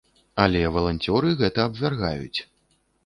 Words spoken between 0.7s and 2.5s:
валанцёры гэта абвяргаюць.